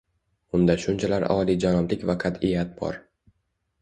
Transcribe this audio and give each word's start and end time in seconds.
Unda 0.59 0.75
shunchalar 0.85 1.27
oliyjanoblik 1.35 2.07
va 2.13 2.17
qat’iyat 2.27 2.77
bor. 2.81 2.99